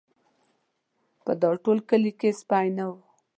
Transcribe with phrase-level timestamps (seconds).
[1.23, 2.93] په دا ټول کلي کې سپی نه و.